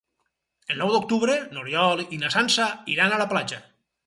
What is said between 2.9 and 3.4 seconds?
iran a la